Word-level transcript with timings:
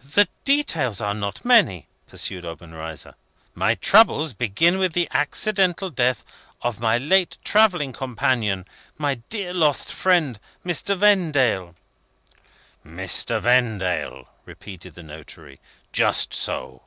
"The 0.00 0.26
details 0.46 1.02
are 1.02 1.12
not 1.12 1.44
many," 1.44 1.88
pursued 2.06 2.42
Obenreizer. 2.42 3.14
"My 3.54 3.74
troubles 3.74 4.32
begin 4.32 4.78
with 4.78 4.94
the 4.94 5.08
accidental 5.10 5.90
death 5.90 6.24
of 6.62 6.80
my 6.80 6.96
late 6.96 7.36
travelling 7.44 7.92
companion, 7.92 8.64
my 8.96 9.20
lost 9.34 9.88
dear 9.88 9.94
friend 9.94 10.40
Mr. 10.64 10.96
Vendale." 10.96 11.74
"Mr. 12.82 13.42
Vendale," 13.42 14.26
repeated 14.46 14.94
the 14.94 15.02
notary. 15.02 15.60
"Just 15.92 16.32
so. 16.32 16.80